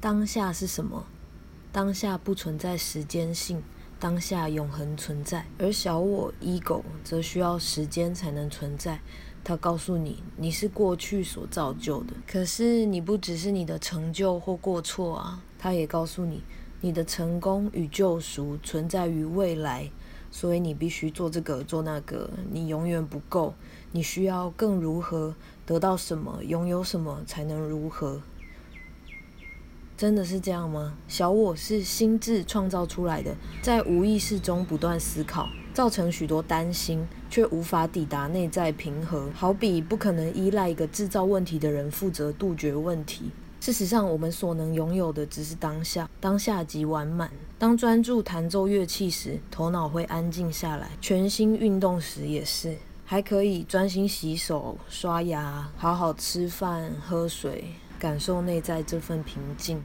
[0.00, 1.06] 当下是什么？
[1.72, 3.60] 当下不存在时间性，
[3.98, 5.44] 当下永恒存在。
[5.58, 9.00] 而小我 ego 则需要时间才能存在。
[9.42, 15.42] 他告诉你，你是过去所造就的，可是你不只是你的成就或过错啊。
[15.58, 16.44] 他也告诉你，
[16.80, 19.90] 你的成功与救赎存在于未来，
[20.30, 23.52] 所以你必须做这个做那个，你永远不够，
[23.90, 25.34] 你需要更如何
[25.66, 28.22] 得到什么，拥有什么才能如何。
[29.98, 30.94] 真的是这样吗？
[31.08, 39.28] 小我是心智创造出来的，在无意识中不断思考，造成许多担心，却无法抵达内在平和。
[39.34, 43.32] 好比不可能依赖一个制造问题的人负责杜绝问题。
[43.60, 47.28] 事实上，我们所能拥有的只是当下，当下即完满。
[47.58, 57.64] 当专注弹奏乐器时，头脑会安静下来；全心运动时也是，还可以专心洗手、刷牙，好好吃饭、喝水。
[57.98, 59.82] 感受内在这份平静。